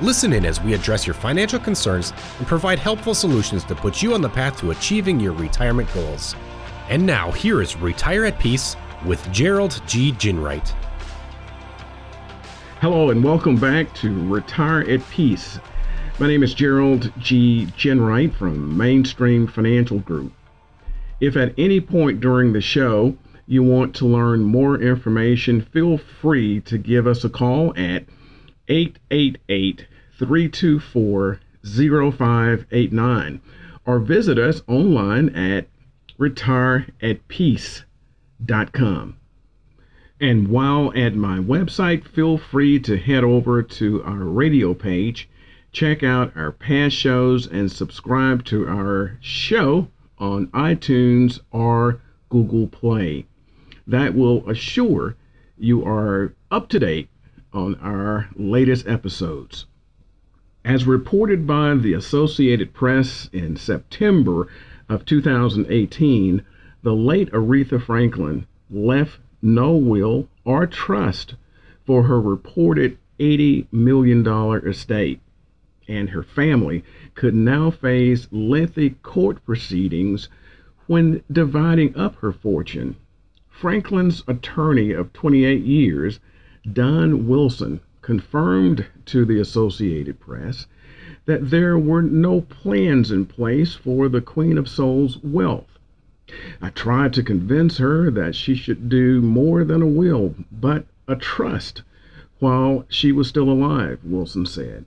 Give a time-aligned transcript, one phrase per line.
[0.00, 4.12] Listen in as we address your financial concerns and provide helpful solutions to put you
[4.12, 6.34] on the path to achieving your retirement goals.
[6.88, 8.74] And now, here is Retire at Peace
[9.06, 10.10] with Gerald G.
[10.10, 10.68] Ginwright.
[12.80, 15.60] Hello, and welcome back to Retire at Peace.
[16.18, 17.66] My name is Gerald G.
[17.76, 20.32] Ginwright from Mainstream Financial Group.
[21.20, 23.16] If at any point during the show
[23.46, 28.04] you want to learn more information, feel free to give us a call at
[28.68, 29.86] 888
[30.18, 33.40] 324 0589
[33.86, 35.66] or visit us online at
[36.18, 39.16] retireatpeace.com.
[40.20, 45.28] And while at my website, feel free to head over to our radio page,
[45.72, 49.88] check out our past shows, and subscribe to our show
[50.18, 53.26] on iTunes or Google Play.
[53.86, 55.16] That will assure
[55.58, 57.08] you are up to date
[57.54, 59.66] on our latest episodes.
[60.64, 64.48] As reported by the Associated Press in September
[64.88, 66.42] of 2018,
[66.82, 71.34] the late Aretha Franklin left no will or trust
[71.86, 74.26] for her reported $80 million
[74.66, 75.20] estate,
[75.86, 76.82] and her family
[77.14, 80.28] could now face lengthy court proceedings
[80.86, 82.96] when dividing up her fortune.
[83.48, 86.20] Franklin's attorney of 28 years
[86.72, 90.66] Don Wilson confirmed to the Associated Press
[91.26, 95.78] that there were no plans in place for the Queen of Soul's wealth.
[96.62, 101.16] I tried to convince her that she should do more than a will, but a
[101.16, 101.82] trust
[102.38, 104.86] while she was still alive, Wilson said.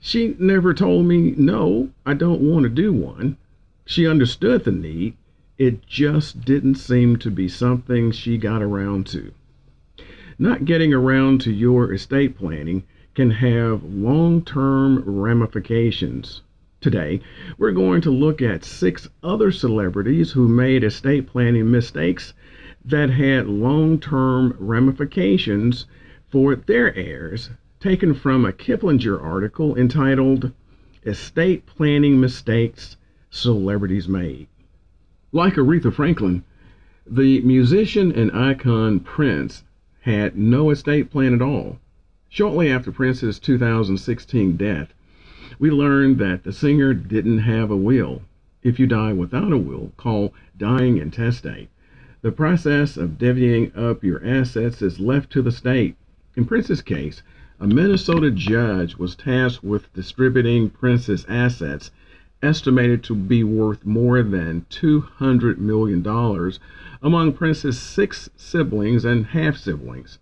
[0.00, 3.36] She never told me, no, I don't want to do one.
[3.84, 5.16] She understood the need.
[5.58, 9.32] It just didn't seem to be something she got around to.
[10.40, 12.84] Not getting around to your estate planning
[13.16, 16.42] can have long term ramifications.
[16.80, 17.20] Today,
[17.58, 22.34] we're going to look at six other celebrities who made estate planning mistakes
[22.84, 25.86] that had long term ramifications
[26.28, 27.50] for their heirs,
[27.80, 30.52] taken from a Kiplinger article entitled
[31.04, 32.96] Estate Planning Mistakes
[33.28, 34.46] Celebrities Made.
[35.32, 36.44] Like Aretha Franklin,
[37.04, 39.64] the musician and icon Prince
[40.08, 41.78] had no estate plan at all.
[42.30, 44.94] Shortly after Prince's 2016 death,
[45.58, 48.22] we learned that the singer didn't have a will.
[48.62, 51.68] If you die without a will, called dying intestate,
[52.22, 55.94] the process of divvying up your assets is left to the state.
[56.36, 57.22] In Prince's case,
[57.60, 61.90] a Minnesota judge was tasked with distributing Prince's assets,
[62.42, 66.06] estimated to be worth more than $200 million,
[67.02, 70.18] among Prince's six siblings and half siblings.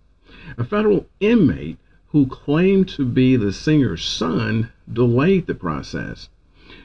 [0.56, 1.78] A federal inmate
[2.08, 6.28] who claimed to be the singer's son delayed the process.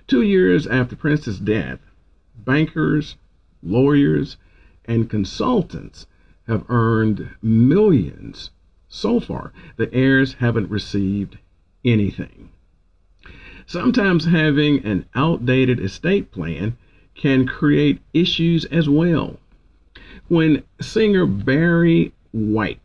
[0.07, 1.79] Two years after Prince's death,
[2.37, 3.15] bankers,
[3.63, 4.37] lawyers,
[4.85, 6.07] and consultants
[6.47, 8.49] have earned millions.
[8.89, 11.37] So far, the heirs haven't received
[11.85, 12.49] anything.
[13.71, 16.75] Sometimes having an outdated estate plan
[17.15, 19.39] can create issues as well.
[20.27, 22.81] When singer Barry White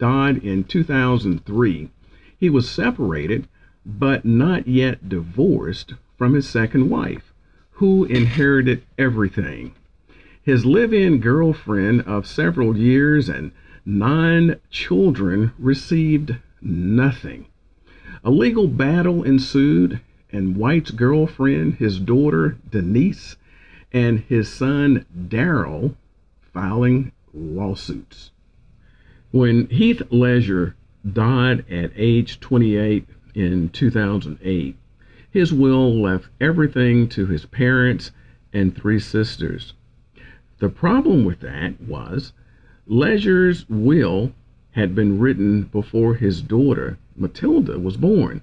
[0.00, 1.90] died in 2003,
[2.36, 3.46] he was separated
[3.86, 7.32] but not yet divorced from his second wife,
[7.74, 9.76] who inherited everything.
[10.42, 13.52] His live in girlfriend of several years and
[13.84, 17.46] nine children received nothing.
[18.24, 20.00] A legal battle ensued,
[20.36, 23.36] and White's girlfriend, his daughter Denise,
[23.90, 25.94] and his son Daryl
[26.52, 28.32] filing lawsuits.
[29.30, 30.76] When Heath Ledger
[31.10, 34.76] died at age 28 in 2008,
[35.30, 38.10] his will left everything to his parents
[38.52, 39.72] and three sisters.
[40.58, 42.34] The problem with that was
[42.86, 44.32] Ledger's will
[44.72, 48.42] had been written before his daughter, Matilda, was born,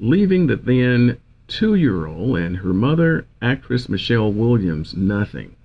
[0.00, 1.16] leaving the then
[1.48, 5.56] two year old and her mother, actress Michelle Williams, nothing.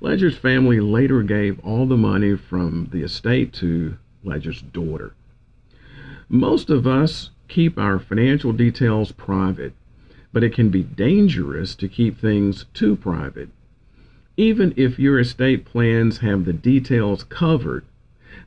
[0.00, 5.14] Ledger's family later gave all the money from the estate to Ledger's daughter.
[6.28, 9.72] Most of us keep our financial details private,
[10.32, 13.48] but it can be dangerous to keep things too private.
[14.36, 17.86] Even if your estate plans have the details covered,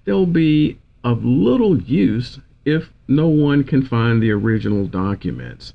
[0.06, 5.74] they'll be of little use if no one can find the original documents.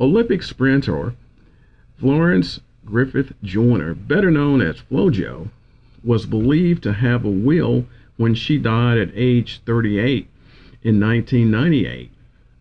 [0.00, 1.14] Olympic sprinter
[1.98, 5.50] Florence Griffith Joyner, better known as FloJo,
[6.02, 7.84] was believed to have a will
[8.16, 10.26] when she died at age 38
[10.82, 12.10] in 1998,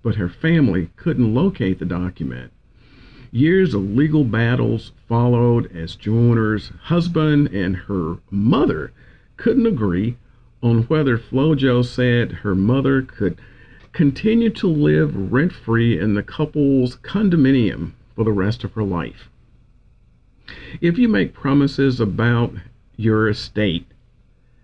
[0.03, 2.51] but her family couldn't locate the document.
[3.31, 8.91] Years of legal battles followed as Joyner's husband and her mother
[9.37, 10.17] couldn't agree
[10.61, 13.39] on whether FloJo said her mother could
[13.93, 19.29] continue to live rent free in the couple's condominium for the rest of her life.
[20.81, 22.53] If you make promises about
[22.95, 23.85] your estate,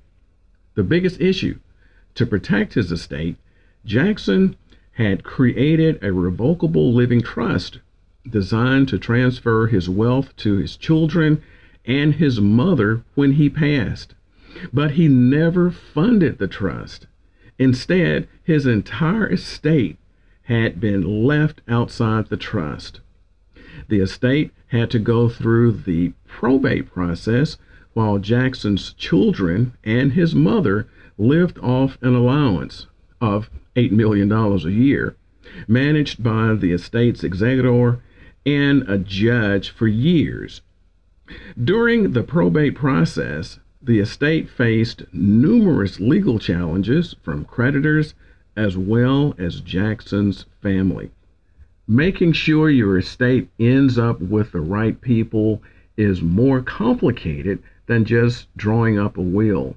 [0.76, 1.60] The biggest issue
[2.16, 3.38] to protect his estate,
[3.86, 4.56] Jackson
[4.94, 7.80] had created a revocable living trust
[8.30, 11.42] designed to transfer his wealth to his children
[11.86, 14.16] and his mother when he passed.
[14.72, 17.08] But he never funded the trust.
[17.60, 19.98] Instead, his entire estate
[20.44, 23.00] had been left outside the trust.
[23.94, 27.58] The estate had to go through the probate process
[27.94, 32.88] while Jackson's children and his mother lived off an allowance
[33.22, 35.16] of $8 million a year,
[35.68, 38.00] managed by the estate's executor
[38.48, 40.62] and a judge for years.
[41.64, 48.16] During the probate process, the estate faced numerous legal challenges from creditors
[48.58, 51.12] as well as Jackson's family.
[51.86, 55.62] Making sure your estate ends up with the right people
[55.98, 59.76] is more complicated than just drawing up a will.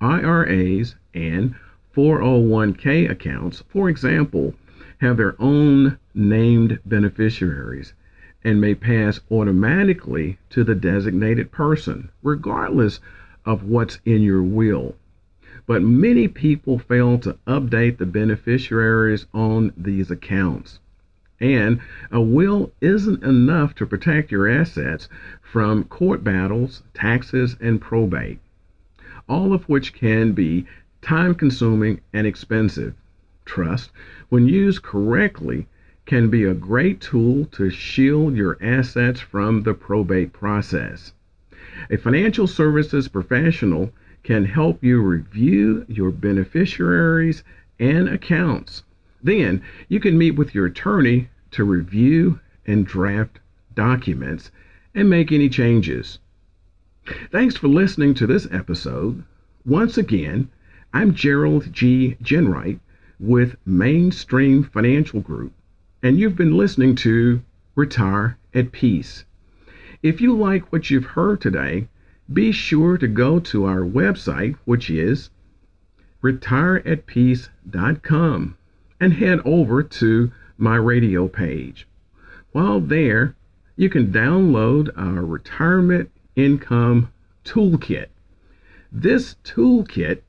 [0.00, 1.56] IRAs and
[1.96, 4.54] 401k accounts, for example,
[4.98, 7.92] have their own named beneficiaries
[8.44, 13.00] and may pass automatically to the designated person, regardless
[13.44, 14.94] of what's in your will.
[15.66, 20.78] But many people fail to update the beneficiaries on these accounts.
[21.42, 21.80] And
[22.12, 25.08] a will isn't enough to protect your assets
[25.42, 28.38] from court battles, taxes, and probate,
[29.28, 30.66] all of which can be
[31.00, 32.94] time consuming and expensive.
[33.44, 33.90] Trust,
[34.28, 35.66] when used correctly,
[36.06, 41.12] can be a great tool to shield your assets from the probate process.
[41.90, 47.42] A financial services professional can help you review your beneficiaries
[47.80, 48.84] and accounts.
[49.22, 53.38] Then you can meet with your attorney to review and draft
[53.74, 54.50] documents
[54.94, 56.18] and make any changes.
[57.30, 59.24] Thanks for listening to this episode.
[59.64, 60.50] Once again,
[60.92, 62.16] I'm Gerald G.
[62.22, 62.80] Ginwright
[63.18, 65.52] with Mainstream Financial Group,
[66.02, 67.40] and you've been listening to
[67.74, 69.24] Retire at Peace.
[70.02, 71.88] If you like what you've heard today,
[72.32, 75.30] be sure to go to our website, which is
[76.22, 78.56] retireatpeace.com,
[79.02, 81.88] and head over to my radio page.
[82.52, 83.34] While there,
[83.74, 87.12] you can download our retirement income
[87.44, 88.06] toolkit.
[88.92, 90.20] This toolkit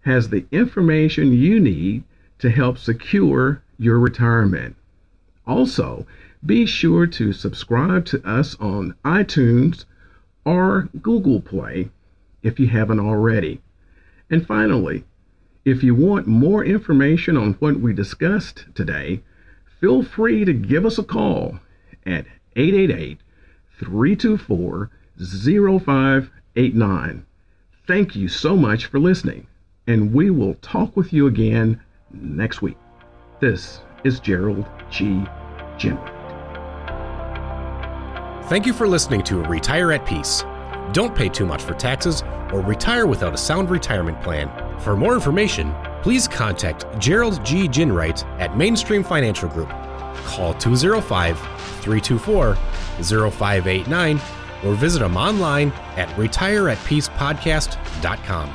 [0.00, 2.02] has the information you need
[2.40, 4.74] to help secure your retirement.
[5.46, 6.04] Also,
[6.44, 9.84] be sure to subscribe to us on iTunes
[10.44, 11.90] or Google Play
[12.42, 13.60] if you haven't already.
[14.28, 15.04] And finally,
[15.66, 19.20] if you want more information on what we discussed today,
[19.80, 21.58] feel free to give us a call
[22.06, 23.18] at 888
[23.80, 27.26] 324 0589.
[27.84, 29.48] Thank you so much for listening,
[29.88, 31.80] and we will talk with you again
[32.12, 32.76] next week.
[33.40, 35.24] This is Gerald G.
[35.78, 36.12] Ginwright.
[38.44, 40.44] Thank you for listening to Retire at Peace.
[40.92, 44.48] Don't pay too much for taxes or retire without a sound retirement plan.
[44.80, 47.68] For more information, please contact Gerald G.
[47.68, 49.68] Ginwright at Mainstream Financial Group.
[50.24, 51.38] Call 205
[51.80, 54.20] 324 0589
[54.64, 58.54] or visit them online at retireatpeacepodcast.com.